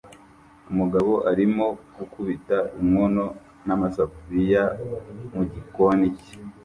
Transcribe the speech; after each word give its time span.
Umugabo 0.71 1.11
arimo 1.31 1.65
gukubita 1.97 2.57
inkono 2.81 3.25
n'amasafuriya 3.65 4.63
mu 5.33 5.43
gikoni 5.51 6.07
cye 6.21 6.33